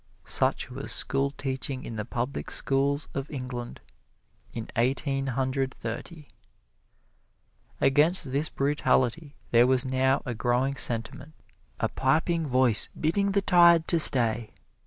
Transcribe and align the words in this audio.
Such 0.25 0.71
was 0.71 0.91
schoolteaching 0.91 1.83
in 1.85 1.95
the 1.95 2.05
public 2.05 2.49
schools 2.49 3.07
of 3.13 3.29
England 3.29 3.79
in 4.51 4.67
Eighteen 4.75 5.27
Hundred 5.27 5.71
Thirty. 5.71 6.29
Against 7.79 8.31
this 8.31 8.49
brutality 8.49 9.35
there 9.51 9.67
was 9.67 9.85
now 9.85 10.23
a 10.25 10.33
growing 10.33 10.75
sentiment 10.75 11.35
a 11.79 11.87
piping 11.87 12.47
voice 12.47 12.89
bidding 12.99 13.33
the 13.33 13.43
tide 13.43 13.87
to 13.89 13.99
stay! 13.99 14.49